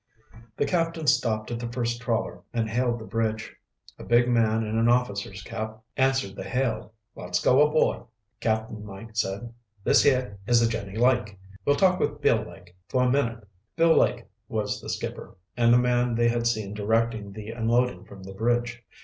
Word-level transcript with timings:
The 0.57 0.65
captain 0.65 1.05
stopped 1.05 1.51
at 1.51 1.59
the 1.59 1.71
first 1.71 2.01
trawler 2.01 2.41
and 2.53 2.67
hailed 2.67 2.97
the 2.97 3.05
bridge. 3.05 3.55
A 3.99 4.03
big 4.03 4.27
man 4.27 4.63
in 4.63 4.75
an 4.75 4.89
officer's 4.89 5.43
cap 5.43 5.79
answered 5.95 6.35
the 6.35 6.43
hail. 6.43 6.93
"Let's 7.15 7.39
go 7.39 7.61
aboard," 7.61 8.07
Cap'n 8.39 8.83
Mike 8.83 9.11
said. 9.15 9.53
"This 9.83 10.01
here 10.01 10.39
is 10.47 10.59
the 10.59 10.65
Jennie 10.65 10.97
Lake. 10.97 11.37
We'll 11.65 11.75
talk 11.75 11.99
with 11.99 12.19
Bill 12.19 12.41
Lake 12.43 12.75
for 12.89 13.03
a 13.03 13.11
minute." 13.11 13.47
Bill 13.75 13.95
Lake 13.95 14.25
was 14.47 14.81
the 14.81 14.89
skipper, 14.89 15.35
and 15.55 15.71
the 15.71 15.77
man 15.77 16.15
they 16.15 16.29
had 16.29 16.47
seen 16.47 16.73
directing 16.73 17.31
the 17.31 17.49
unloading 17.51 18.03
from 18.03 18.23
the 18.23 18.33
bridge. 18.33 18.83